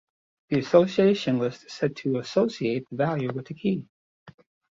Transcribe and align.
The 0.49 0.57
association 0.57 1.37
list 1.37 1.65
is 1.65 1.73
said 1.73 1.95
to 1.97 2.17
"associate" 2.17 2.89
the 2.89 2.95
value 2.95 3.31
with 3.33 3.45
the 3.45 3.53
key. 3.53 3.85